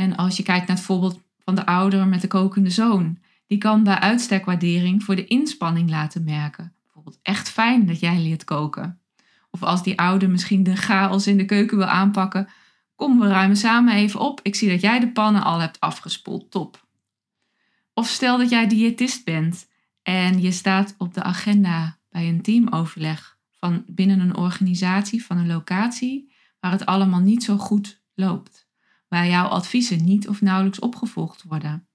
En 0.03 0.17
als 0.17 0.37
je 0.37 0.43
kijkt 0.43 0.67
naar 0.67 0.77
het 0.77 0.85
voorbeeld 0.85 1.21
van 1.39 1.55
de 1.55 1.67
ouder 1.67 2.07
met 2.07 2.21
de 2.21 2.27
kokende 2.27 2.71
zoon, 2.71 3.19
die 3.47 3.59
kan 3.59 3.85
bij 3.85 3.99
uitstek 3.99 4.45
waardering 4.45 5.03
voor 5.05 5.17
de 5.17 5.27
inspanning 5.27 5.91
laten 5.91 6.25
merken. 6.25 6.75
Bijvoorbeeld 6.83 7.19
echt 7.23 7.51
fijn 7.51 7.87
dat 7.87 8.01
jij 8.01 8.19
leert 8.19 8.45
koken. 8.45 9.01
Of 9.51 9.63
als 9.63 9.83
die 9.83 9.99
ouder 9.99 10.31
misschien 10.31 10.63
de 10.63 10.77
chaos 10.77 11.27
in 11.27 11.37
de 11.37 11.45
keuken 11.45 11.77
wil 11.77 11.87
aanpakken, 11.87 12.49
kom 12.95 13.21
we 13.21 13.29
ruimen 13.29 13.57
samen 13.57 13.95
even 13.95 14.21
op. 14.21 14.41
Ik 14.43 14.55
zie 14.55 14.71
dat 14.71 14.81
jij 14.81 15.01
de 15.01 15.13
pannen 15.13 15.43
al 15.43 15.59
hebt 15.59 15.81
afgespoeld. 15.81 16.51
Top. 16.51 16.87
Of 17.95 18.09
stel 18.09 18.39
dat 18.39 18.51
jij 18.51 18.67
diëtist 18.67 19.25
bent 19.25 19.69
en 20.03 20.41
je 20.41 20.53
staat 20.53 20.95
op 20.99 21.15
de 21.15 21.23
agenda 21.23 21.99
bij 22.11 22.29
een 22.29 22.43
teamoverleg 22.43 23.39
van 23.51 23.85
binnen 23.87 24.21
een 24.21 24.37
organisatie, 24.37 25.25
van 25.25 25.39
een 25.39 25.47
locatie, 25.47 26.33
waar 26.61 26.73
het 26.73 26.87
allemaal 26.87 27.21
niet 27.21 27.45
zo 27.45 27.57
goed 27.57 28.03
loopt 28.15 28.71
waar 29.13 29.29
jouw 29.29 29.47
adviezen 29.47 30.05
niet 30.05 30.29
of 30.29 30.41
nauwelijks 30.41 30.79
opgevolgd 30.79 31.43
worden. 31.43 31.87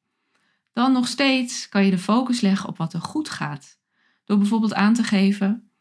Dan 0.74 0.92
nog 0.92 1.08
steeds 1.08 1.70
kan 1.70 1.86
je 1.86 1.92
de 1.92 1.98
focus 1.98 2.42
leggen 2.42 2.70
op 2.70 2.78
wat 2.78 2.94
er 2.94 3.02
goed 3.02 3.30
gaat. 3.30 3.80
Door 4.26 4.38
bijvoorbeeld 4.38 4.74
aan 4.74 4.94
te 4.94 5.04
geven: 5.04 5.72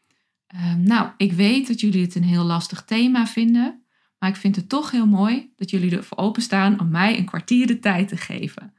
ehm, 0.47 0.83
Nou, 0.83 1.09
ik 1.17 1.33
weet 1.33 1.67
dat 1.67 1.79
jullie 1.79 2.01
het 2.01 2.15
een 2.15 2.23
heel 2.23 2.43
lastig 2.43 2.83
thema 2.83 3.27
vinden, 3.27 3.83
maar 4.19 4.29
ik 4.29 4.35
vind 4.35 4.55
het 4.55 4.69
toch 4.69 4.91
heel 4.91 5.07
mooi 5.07 5.53
dat 5.55 5.69
jullie 5.69 5.97
ervoor 5.97 6.17
openstaan 6.17 6.79
om 6.79 6.89
mij 6.89 7.17
een 7.17 7.25
kwartier 7.25 7.67
de 7.67 7.79
tijd 7.79 8.07
te 8.07 8.17
geven. 8.17 8.73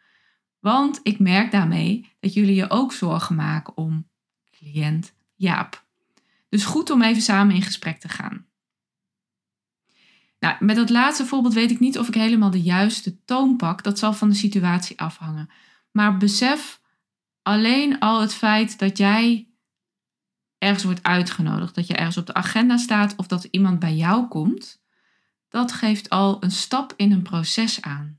Want 0.58 1.00
ik 1.02 1.18
merk 1.18 1.50
daarmee 1.50 2.08
dat 2.20 2.34
jullie 2.34 2.54
je 2.54 2.70
ook 2.70 2.92
zorgen 2.92 3.34
maken 3.34 3.76
om 3.76 4.08
cliënt 4.50 5.14
Jaap. 5.34 5.86
Dus 6.48 6.64
goed 6.64 6.90
om 6.90 7.02
even 7.02 7.22
samen 7.22 7.54
in 7.54 7.62
gesprek 7.62 8.00
te 8.00 8.08
gaan. 8.08 8.47
Nou, 10.38 10.56
met 10.64 10.76
dat 10.76 10.90
laatste 10.90 11.26
voorbeeld 11.26 11.54
weet 11.54 11.70
ik 11.70 11.80
niet 11.80 11.98
of 11.98 12.08
ik 12.08 12.14
helemaal 12.14 12.50
de 12.50 12.62
juiste 12.62 13.24
toon 13.24 13.56
pak. 13.56 13.82
Dat 13.82 13.98
zal 13.98 14.12
van 14.12 14.28
de 14.28 14.34
situatie 14.34 15.00
afhangen. 15.00 15.50
Maar 15.90 16.16
besef 16.16 16.80
alleen 17.42 17.98
al 17.98 18.20
het 18.20 18.34
feit 18.34 18.78
dat 18.78 18.98
jij 18.98 19.48
ergens 20.58 20.84
wordt 20.84 21.02
uitgenodigd, 21.02 21.74
dat 21.74 21.86
je 21.86 21.94
ergens 21.94 22.16
op 22.16 22.26
de 22.26 22.34
agenda 22.34 22.76
staat 22.76 23.16
of 23.16 23.26
dat 23.26 23.44
iemand 23.44 23.78
bij 23.78 23.94
jou 23.94 24.26
komt, 24.26 24.82
dat 25.48 25.72
geeft 25.72 26.10
al 26.10 26.42
een 26.42 26.50
stap 26.50 26.92
in 26.96 27.12
een 27.12 27.22
proces 27.22 27.82
aan. 27.82 28.18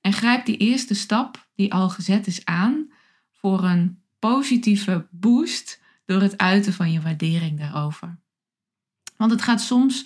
En 0.00 0.12
grijp 0.12 0.46
die 0.46 0.56
eerste 0.56 0.94
stap 0.94 1.48
die 1.54 1.72
al 1.72 1.90
gezet 1.90 2.26
is 2.26 2.44
aan 2.44 2.92
voor 3.32 3.64
een 3.64 4.02
positieve 4.18 5.06
boost 5.10 5.80
door 6.04 6.20
het 6.20 6.38
uiten 6.38 6.72
van 6.72 6.92
je 6.92 7.00
waardering 7.00 7.58
daarover. 7.58 8.18
Want 9.16 9.30
het 9.30 9.42
gaat 9.42 9.60
soms 9.60 10.04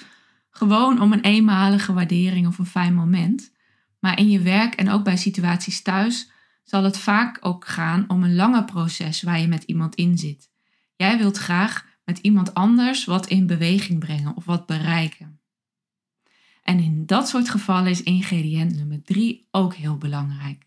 gewoon 0.53 1.01
om 1.01 1.13
een 1.13 1.21
eenmalige 1.21 1.93
waardering 1.93 2.47
of 2.47 2.59
een 2.59 2.67
fijn 2.67 2.95
moment. 2.95 3.53
Maar 3.99 4.19
in 4.19 4.31
je 4.31 4.41
werk 4.41 4.75
en 4.75 4.91
ook 4.91 5.05
bij 5.05 5.17
situaties 5.17 5.83
thuis 5.83 6.31
zal 6.65 6.85
het 6.85 6.99
vaak 6.99 7.39
ook 7.41 7.67
gaan 7.67 8.05
om 8.09 8.23
een 8.23 8.35
langer 8.35 8.65
proces 8.65 9.23
waar 9.23 9.41
je 9.41 9.47
met 9.47 9.63
iemand 9.63 9.95
in 9.95 10.19
zit. 10.19 10.51
Jij 10.97 11.19
wilt 11.19 11.39
graag 11.39 11.87
met 12.05 12.19
iemand 12.19 12.55
anders 12.55 13.05
wat 13.05 13.27
in 13.27 13.47
beweging 13.47 13.99
brengen 13.99 14.37
of 14.37 14.45
wat 14.45 14.67
bereiken. 14.67 15.41
En 16.63 16.79
in 16.79 17.07
dat 17.07 17.29
soort 17.29 17.51
gevallen 17.51 17.91
is 17.91 18.03
ingrediënt 18.03 18.75
nummer 18.75 19.03
drie 19.03 19.49
ook 19.51 19.75
heel 19.75 19.97
belangrijk. 19.97 20.67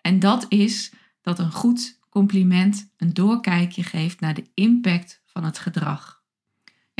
En 0.00 0.18
dat 0.18 0.46
is 0.48 0.92
dat 1.22 1.38
een 1.38 1.52
goed 1.52 1.98
compliment 2.08 2.92
een 2.96 3.14
doorkijkje 3.14 3.82
geeft 3.82 4.20
naar 4.20 4.34
de 4.34 4.50
impact 4.54 5.22
van 5.26 5.44
het 5.44 5.58
gedrag. 5.58 6.19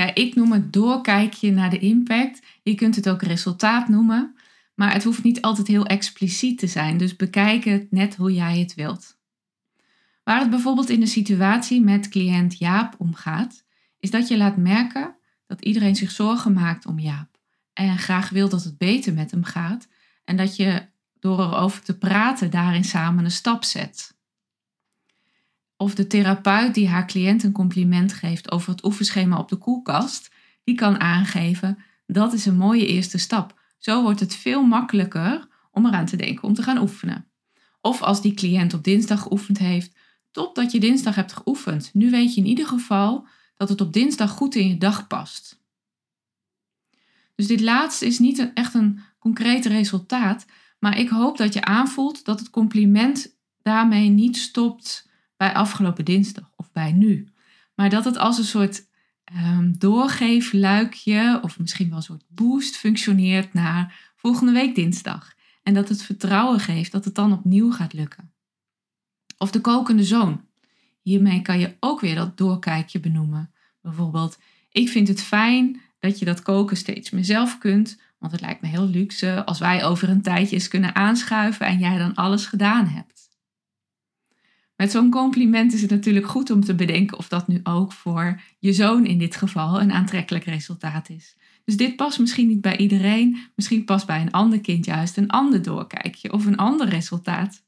Ja, 0.01 0.15
ik 0.15 0.35
noem 0.35 0.53
het 0.53 0.73
doorkijkje 0.73 1.51
naar 1.51 1.71
de 1.71 1.79
impact. 1.79 2.43
Je 2.63 2.75
kunt 2.75 2.97
het 2.97 3.09
ook 3.09 3.23
resultaat 3.23 3.89
noemen, 3.89 4.37
maar 4.75 4.93
het 4.93 5.05
hoeft 5.05 5.23
niet 5.23 5.43
altijd 5.43 5.67
heel 5.67 5.87
expliciet 5.87 6.59
te 6.59 6.67
zijn. 6.67 6.97
Dus 6.97 7.17
bekijk 7.17 7.65
het 7.65 7.91
net 7.91 8.17
hoe 8.17 8.33
jij 8.33 8.59
het 8.59 8.75
wilt. 8.75 9.19
Waar 10.25 10.41
het 10.41 10.51
bijvoorbeeld 10.51 10.89
in 10.89 11.01
de 11.01 11.07
situatie 11.07 11.81
met 11.81 12.09
cliënt 12.09 12.59
Jaap 12.59 12.95
om 12.99 13.15
gaat, 13.15 13.65
is 13.99 14.11
dat 14.11 14.29
je 14.29 14.37
laat 14.37 14.57
merken 14.57 15.17
dat 15.47 15.61
iedereen 15.61 15.97
zich 15.97 16.11
zorgen 16.11 16.53
maakt 16.53 16.87
om 16.87 16.99
Jaap 16.99 17.39
en 17.73 17.99
graag 17.99 18.29
wil 18.29 18.49
dat 18.49 18.65
het 18.65 18.79
beter 18.79 19.15
met 19.15 19.31
hem 19.31 19.45
gaat 19.45 19.89
en 20.25 20.37
dat 20.37 20.57
je 20.57 20.87
door 21.19 21.41
erover 21.41 21.83
te 21.83 21.99
praten 21.99 22.51
daarin 22.51 22.85
samen 22.85 23.25
een 23.25 23.31
stap 23.31 23.65
zet. 23.65 24.19
Of 25.81 25.95
de 25.95 26.07
therapeut 26.07 26.75
die 26.75 26.89
haar 26.89 27.07
cliënt 27.07 27.43
een 27.43 27.53
compliment 27.53 28.13
geeft 28.13 28.51
over 28.51 28.71
het 28.71 28.85
oefenschema 28.85 29.39
op 29.39 29.49
de 29.49 29.57
koelkast, 29.57 30.31
die 30.65 30.75
kan 30.75 31.01
aangeven 31.01 31.79
dat 32.07 32.33
is 32.33 32.47
een 32.47 32.57
mooie 32.57 32.87
eerste 32.87 33.19
stap. 33.19 33.61
Zo 33.79 34.03
wordt 34.03 34.21
het 34.21 34.35
veel 34.35 34.63
makkelijker 34.63 35.49
om 35.71 35.87
eraan 35.87 36.07
te 36.07 36.17
denken 36.17 36.49
om 36.49 36.55
te 36.55 36.63
gaan 36.63 36.79
oefenen. 36.79 37.31
Of 37.81 38.03
als 38.03 38.23
die 38.23 38.35
cliënt 38.35 38.75
op 38.75 38.85
dinsdag 38.85 39.23
geoefend 39.23 39.59
heeft, 39.59 39.97
top 40.31 40.55
dat 40.55 40.73
je 40.73 40.81
dinsdag 40.81 41.15
hebt 41.15 41.33
geoefend. 41.33 41.91
Nu 41.93 42.11
weet 42.11 42.35
je 42.35 42.41
in 42.41 42.47
ieder 42.47 42.67
geval 42.67 43.27
dat 43.57 43.69
het 43.69 43.81
op 43.81 43.93
dinsdag 43.93 44.31
goed 44.31 44.55
in 44.55 44.69
je 44.69 44.79
dag 44.79 45.07
past. 45.07 45.63
Dus 47.35 47.47
dit 47.47 47.61
laatste 47.61 48.07
is 48.07 48.19
niet 48.19 48.51
echt 48.55 48.75
een 48.75 49.01
concreet 49.19 49.67
resultaat, 49.67 50.47
maar 50.79 50.99
ik 50.99 51.09
hoop 51.09 51.37
dat 51.37 51.53
je 51.53 51.65
aanvoelt 51.65 52.25
dat 52.25 52.39
het 52.39 52.51
compliment 52.51 53.37
daarmee 53.63 54.09
niet 54.09 54.37
stopt 54.37 55.09
bij 55.41 55.55
afgelopen 55.55 56.05
dinsdag 56.05 56.53
of 56.57 56.73
bij 56.73 56.93
nu. 56.93 57.29
Maar 57.75 57.91
dat 57.91 58.05
het 58.05 58.19
als 58.19 58.39
een 58.39 58.45
soort 58.45 58.87
um, 59.35 59.79
doorgeefluikje 59.79 61.39
of 61.43 61.59
misschien 61.59 61.89
wel 61.89 61.97
een 61.97 62.03
soort 62.03 62.25
boost 62.29 62.77
functioneert 62.77 63.53
naar 63.53 64.13
volgende 64.17 64.53
week 64.53 64.75
dinsdag. 64.75 65.35
En 65.63 65.75
dat 65.75 65.89
het 65.89 66.03
vertrouwen 66.03 66.61
geeft 66.61 66.93
dat 66.93 67.05
het 67.05 67.15
dan 67.15 67.33
opnieuw 67.33 67.73
gaat 67.73 67.93
lukken. 67.93 68.33
Of 69.39 69.51
de 69.51 69.61
kokende 69.61 70.05
zoon. 70.05 70.45
Hiermee 71.03 71.43
kan 71.43 71.59
je 71.59 71.77
ook 71.81 72.01
weer 72.01 72.15
dat 72.15 72.39
doorkijkje 72.39 73.01
benoemen. 73.01 73.53
Bijvoorbeeld, 73.83 74.39
ik 74.71 74.89
vind 74.89 75.09
het 75.09 75.23
fijn 75.23 75.81
dat 75.99 76.19
je 76.19 76.25
dat 76.25 76.43
koken 76.43 76.77
steeds 76.77 77.11
meer 77.11 77.25
zelf 77.25 77.59
kunt, 77.59 78.01
want 78.19 78.33
het 78.33 78.41
lijkt 78.41 78.61
me 78.61 78.69
heel 78.69 78.89
luxe 78.89 79.45
als 79.45 79.59
wij 79.59 79.85
over 79.85 80.09
een 80.09 80.23
tijdje 80.23 80.55
eens 80.55 80.69
kunnen 80.69 80.95
aanschuiven 80.95 81.67
en 81.67 81.79
jij 81.79 81.99
dan 81.99 82.15
alles 82.15 82.47
gedaan 82.47 82.87
hebt. 82.87 83.30
Met 84.81 84.91
zo'n 84.91 85.11
compliment 85.11 85.73
is 85.73 85.81
het 85.81 85.91
natuurlijk 85.91 86.27
goed 86.27 86.51
om 86.51 86.61
te 86.61 86.75
bedenken 86.75 87.19
of 87.19 87.29
dat 87.29 87.49
nu 87.49 87.61
ook 87.63 87.93
voor 87.93 88.41
je 88.59 88.73
zoon 88.73 89.07
in 89.07 89.19
dit 89.19 89.37
geval 89.37 89.81
een 89.81 89.93
aantrekkelijk 89.93 90.45
resultaat 90.45 91.09
is. 91.09 91.37
Dus 91.65 91.77
dit 91.77 91.97
past 91.97 92.19
misschien 92.19 92.49
niet 92.49 92.61
bij 92.61 92.77
iedereen, 92.77 93.39
misschien 93.55 93.85
past 93.85 94.07
bij 94.07 94.21
een 94.21 94.31
ander 94.31 94.61
kind 94.61 94.85
juist 94.85 95.17
een 95.17 95.31
ander 95.31 95.63
doorkijkje 95.63 96.33
of 96.33 96.47
een 96.47 96.57
ander 96.57 96.89
resultaat. 96.89 97.65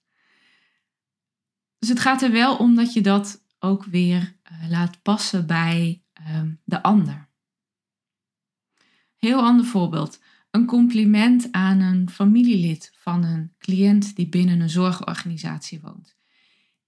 Dus 1.79 1.89
het 1.89 2.01
gaat 2.01 2.23
er 2.23 2.31
wel 2.31 2.57
om 2.57 2.75
dat 2.75 2.93
je 2.93 3.01
dat 3.01 3.45
ook 3.59 3.85
weer 3.85 4.37
uh, 4.53 4.71
laat 4.71 5.03
passen 5.03 5.47
bij 5.47 6.03
uh, 6.21 6.43
de 6.65 6.83
ander. 6.83 7.29
Heel 9.17 9.43
ander 9.43 9.65
voorbeeld. 9.65 10.21
Een 10.51 10.67
compliment 10.67 11.49
aan 11.51 11.81
een 11.81 12.11
familielid 12.11 12.93
van 12.95 13.25
een 13.25 13.53
cliënt 13.59 14.17
die 14.17 14.29
binnen 14.29 14.61
een 14.61 14.71
zorgorganisatie 14.71 15.81
woont. 15.81 16.21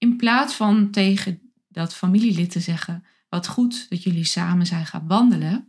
In 0.05 0.17
plaats 0.17 0.55
van 0.55 0.91
tegen 0.91 1.53
dat 1.69 1.95
familielid 1.95 2.51
te 2.51 2.61
zeggen: 2.61 3.05
Wat 3.29 3.47
goed 3.47 3.87
dat 3.89 4.03
jullie 4.03 4.25
samen 4.25 4.67
zijn 4.67 4.87
gaan 4.87 5.07
wandelen, 5.07 5.69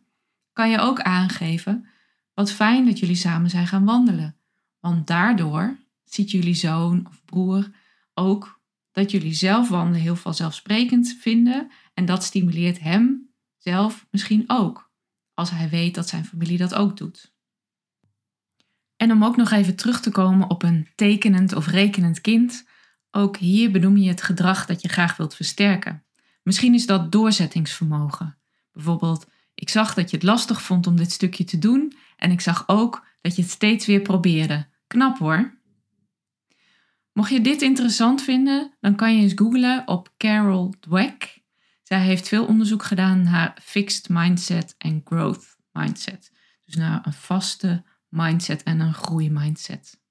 kan 0.53 0.69
je 0.69 0.79
ook 0.79 1.01
aangeven: 1.01 1.87
Wat 2.33 2.51
fijn 2.51 2.85
dat 2.85 2.99
jullie 2.99 3.15
samen 3.15 3.49
zijn 3.49 3.67
gaan 3.67 3.85
wandelen. 3.85 4.37
Want 4.79 5.07
daardoor 5.07 5.77
ziet 6.03 6.31
jullie 6.31 6.53
zoon 6.53 7.07
of 7.07 7.25
broer 7.25 7.69
ook 8.13 8.61
dat 8.91 9.11
jullie 9.11 9.33
zelf 9.33 9.69
wandelen 9.69 10.01
heel 10.01 10.15
vanzelfsprekend 10.15 11.17
vinden 11.19 11.71
en 11.93 12.05
dat 12.05 12.23
stimuleert 12.23 12.79
hem 12.79 13.29
zelf 13.57 14.07
misschien 14.11 14.43
ook, 14.47 14.91
als 15.33 15.49
hij 15.49 15.69
weet 15.69 15.95
dat 15.95 16.09
zijn 16.09 16.25
familie 16.25 16.57
dat 16.57 16.73
ook 16.73 16.97
doet. 16.97 17.33
En 18.95 19.11
om 19.11 19.23
ook 19.23 19.37
nog 19.37 19.51
even 19.51 19.75
terug 19.75 20.01
te 20.01 20.11
komen 20.11 20.49
op 20.49 20.63
een 20.63 20.87
tekenend 20.95 21.53
of 21.53 21.67
rekenend 21.67 22.21
kind, 22.21 22.73
ook 23.15 23.37
hier 23.37 23.71
benoem 23.71 23.97
je 23.97 24.09
het 24.09 24.21
gedrag 24.21 24.65
dat 24.65 24.81
je 24.81 24.87
graag 24.87 25.17
wilt 25.17 25.35
versterken. 25.35 26.03
Misschien 26.43 26.73
is 26.73 26.85
dat 26.85 27.11
doorzettingsvermogen. 27.11 28.37
Bijvoorbeeld, 28.71 29.27
ik 29.53 29.69
zag 29.69 29.93
dat 29.93 30.09
je 30.09 30.15
het 30.15 30.25
lastig 30.25 30.61
vond 30.61 30.87
om 30.87 30.95
dit 30.95 31.11
stukje 31.11 31.43
te 31.43 31.59
doen 31.59 31.93
en 32.17 32.31
ik 32.31 32.41
zag 32.41 32.63
ook 32.67 33.05
dat 33.21 33.35
je 33.35 33.41
het 33.41 33.51
steeds 33.51 33.85
weer 33.85 34.01
probeerde. 34.01 34.67
Knap 34.87 35.17
hoor. 35.17 35.57
Mocht 37.11 37.31
je 37.31 37.41
dit 37.41 37.61
interessant 37.61 38.21
vinden, 38.21 38.73
dan 38.79 38.95
kan 38.95 39.15
je 39.15 39.21
eens 39.21 39.33
googlen 39.35 39.87
op 39.87 40.13
Carol 40.17 40.73
Dweck. 40.79 41.43
Zij 41.83 42.01
heeft 42.01 42.27
veel 42.27 42.45
onderzoek 42.45 42.83
gedaan 42.83 43.23
naar 43.23 43.57
fixed 43.61 44.09
mindset 44.09 44.75
en 44.77 45.01
growth 45.03 45.57
mindset. 45.71 46.31
Dus 46.65 46.75
naar 46.75 47.05
een 47.05 47.13
vaste 47.13 47.83
mindset 48.09 48.63
en 48.63 48.79
een 48.79 48.93
groeimindset. 48.93 50.03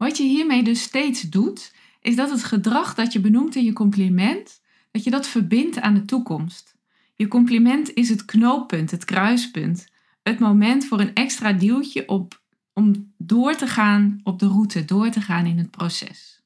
Wat 0.00 0.16
je 0.16 0.22
hiermee 0.22 0.62
dus 0.62 0.82
steeds 0.82 1.22
doet, 1.22 1.74
is 2.00 2.16
dat 2.16 2.30
het 2.30 2.44
gedrag 2.44 2.94
dat 2.94 3.12
je 3.12 3.20
benoemt 3.20 3.54
in 3.54 3.64
je 3.64 3.72
compliment, 3.72 4.60
dat 4.90 5.04
je 5.04 5.10
dat 5.10 5.28
verbindt 5.28 5.80
aan 5.80 5.94
de 5.94 6.04
toekomst. 6.04 6.76
Je 7.16 7.28
compliment 7.28 7.94
is 7.94 8.08
het 8.08 8.24
knooppunt, 8.24 8.90
het 8.90 9.04
kruispunt, 9.04 9.88
het 10.22 10.38
moment 10.38 10.86
voor 10.86 11.00
een 11.00 11.14
extra 11.14 11.52
duwtje 11.52 12.08
op, 12.08 12.42
om 12.72 13.12
door 13.18 13.56
te 13.56 13.66
gaan 13.66 14.20
op 14.22 14.38
de 14.38 14.46
route, 14.46 14.84
door 14.84 15.10
te 15.10 15.20
gaan 15.20 15.46
in 15.46 15.58
het 15.58 15.70
proces. 15.70 16.42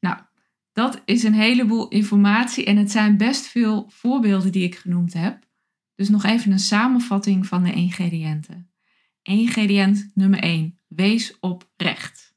Nou, 0.00 0.18
dat 0.72 1.02
is 1.04 1.22
een 1.22 1.34
heleboel 1.34 1.88
informatie 1.88 2.64
en 2.64 2.76
het 2.76 2.90
zijn 2.90 3.16
best 3.16 3.46
veel 3.46 3.86
voorbeelden 3.88 4.52
die 4.52 4.64
ik 4.64 4.74
genoemd 4.74 5.12
heb. 5.12 5.46
Dus 5.94 6.08
nog 6.08 6.24
even 6.24 6.52
een 6.52 6.58
samenvatting 6.58 7.46
van 7.46 7.62
de 7.62 7.72
ingrediënten. 7.72 8.70
Ingrediënt 9.22 10.10
nummer 10.14 10.40
1. 10.40 10.77
Wees 10.88 11.40
oprecht. 11.40 12.34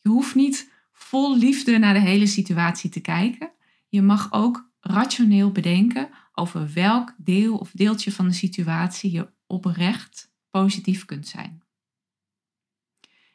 Je 0.00 0.08
hoeft 0.08 0.34
niet 0.34 0.70
vol 0.92 1.36
liefde 1.36 1.78
naar 1.78 1.94
de 1.94 2.00
hele 2.00 2.26
situatie 2.26 2.90
te 2.90 3.00
kijken. 3.00 3.52
Je 3.88 4.02
mag 4.02 4.32
ook 4.32 4.70
rationeel 4.80 5.52
bedenken 5.52 6.10
over 6.34 6.72
welk 6.72 7.14
deel 7.16 7.56
of 7.56 7.70
deeltje 7.70 8.12
van 8.12 8.28
de 8.28 8.34
situatie 8.34 9.10
je 9.10 9.28
oprecht 9.46 10.32
positief 10.50 11.04
kunt 11.04 11.28
zijn. 11.28 11.62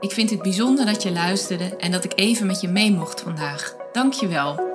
Ik 0.00 0.10
vind 0.10 0.30
het 0.30 0.42
bijzonder 0.42 0.86
dat 0.86 1.02
je 1.02 1.12
luisterde 1.12 1.76
en 1.76 1.90
dat 1.90 2.04
ik 2.04 2.12
even 2.14 2.46
met 2.46 2.60
je 2.60 2.68
mee 2.68 2.92
mocht 2.92 3.20
vandaag. 3.20 3.76
Dank 3.92 4.12
je 4.12 4.28
wel. 4.28 4.72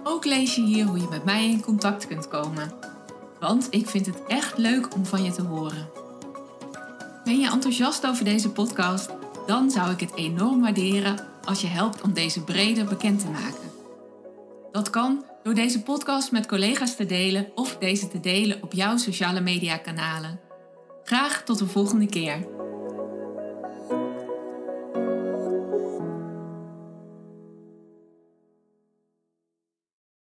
Ook 0.04 0.24
lees 0.24 0.54
je 0.54 0.62
hier 0.62 0.86
hoe 0.86 0.98
je 0.98 1.08
met 1.10 1.24
mij 1.24 1.48
in 1.48 1.62
contact 1.62 2.06
kunt 2.06 2.28
komen. 2.28 2.72
Want 3.40 3.66
ik 3.70 3.88
vind 3.88 4.06
het 4.06 4.26
echt 4.26 4.58
leuk 4.58 4.94
om 4.94 5.06
van 5.06 5.24
je 5.24 5.32
te 5.32 5.42
horen. 5.42 5.90
Ben 7.24 7.40
je 7.40 7.50
enthousiast 7.50 8.06
over 8.06 8.24
deze 8.24 8.50
podcast? 8.50 9.10
Dan 9.46 9.70
zou 9.70 9.90
ik 9.90 10.00
het 10.00 10.14
enorm 10.14 10.60
waarderen 10.60 11.30
als 11.44 11.60
je 11.60 11.66
helpt 11.66 12.00
om 12.00 12.12
deze 12.12 12.44
breder 12.44 12.84
bekend 12.84 13.20
te 13.20 13.30
maken. 13.30 13.70
Dat 14.72 14.90
kan 14.90 15.24
door 15.42 15.54
deze 15.54 15.82
podcast 15.82 16.32
met 16.32 16.46
collega's 16.46 16.96
te 16.96 17.06
delen 17.06 17.46
of 17.54 17.76
deze 17.76 18.08
te 18.08 18.20
delen 18.20 18.62
op 18.62 18.72
jouw 18.72 18.96
sociale 18.96 19.40
media 19.40 19.76
kanalen. 19.76 20.40
Graag 21.04 21.42
tot 21.42 21.58
de 21.58 21.66
volgende 21.66 22.06
keer. 22.06 22.61